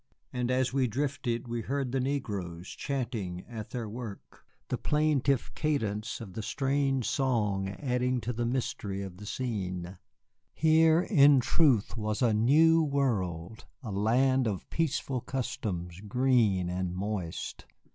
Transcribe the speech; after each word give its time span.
And 0.33 0.49
as 0.49 0.73
we 0.73 0.87
drifted 0.87 1.47
we 1.47 1.61
heard 1.61 1.91
the 1.91 1.99
negroes 1.99 2.69
chanting 2.69 3.45
at 3.47 3.69
their 3.69 3.87
work, 3.87 4.43
the 4.69 4.77
plaintive 4.79 5.53
cadence 5.53 6.19
of 6.19 6.33
the 6.33 6.41
strange 6.41 7.07
song 7.07 7.69
adding 7.79 8.19
to 8.21 8.33
the 8.33 8.43
mystery 8.47 9.03
of 9.03 9.17
the 9.17 9.27
scene. 9.27 9.99
Here 10.55 11.01
in 11.01 11.39
truth 11.39 11.97
was 11.97 12.23
a 12.23 12.33
new 12.33 12.81
world, 12.81 13.65
a 13.83 13.91
land 13.91 14.47
of 14.47 14.67
peaceful 14.71 15.21
customs, 15.21 16.01
green 16.07 16.67
and 16.67 16.95
moist. 16.95 17.67